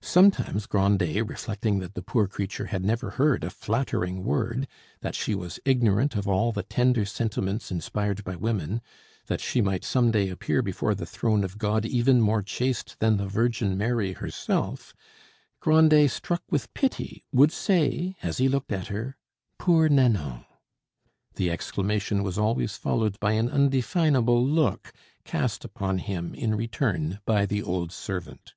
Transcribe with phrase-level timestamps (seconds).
[0.00, 4.68] Sometimes Grandet, reflecting that the poor creature had never heard a flattering word,
[5.00, 8.80] that she was ignorant of all the tender sentiments inspired by women,
[9.26, 13.16] that she might some day appear before the throne of God even more chaste than
[13.16, 14.94] the Virgin Mary herself,
[15.58, 19.16] Grandet, struck with pity, would say as he looked at her,
[19.58, 20.44] "Poor Nanon!"
[21.34, 24.92] The exclamation was always followed by an undefinable look
[25.24, 28.54] cast upon him in return by the old servant.